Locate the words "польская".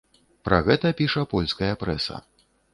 1.35-1.71